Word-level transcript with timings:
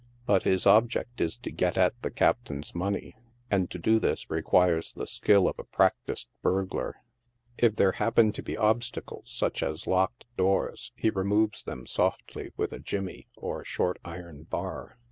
But 0.25 0.41
his 0.41 0.65
object 0.65 1.21
is 1.21 1.37
to 1.37 1.51
get 1.51 1.77
at 1.77 1.93
the 2.01 2.09
captain's 2.09 2.73
money, 2.73 3.15
and 3.51 3.69
to 3.69 3.77
do 3.77 3.99
this 3.99 4.31
requires 4.31 4.93
the 4.93 5.05
skill 5.05 5.47
of 5.47 5.59
a 5.59 5.63
practiced 5.63 6.27
burglar. 6.41 6.95
If 7.59 7.75
there 7.75 7.91
happen 7.91 8.31
to 8.31 8.41
be 8.41 8.57
obstacles, 8.57 9.29
such 9.29 9.61
as 9.61 9.85
locked 9.85 10.25
doors, 10.37 10.91
he 10.95 11.11
removes 11.11 11.63
them 11.63 11.85
sofily 11.85 12.49
with 12.57 12.73
a 12.73 12.79
<; 12.79 12.79
jimmy," 12.89 13.27
or 13.35 13.63
short 13.63 13.99
iron 14.03 14.45
bar. 14.45 14.97